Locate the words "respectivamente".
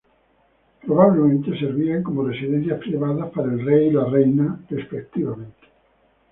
4.67-5.67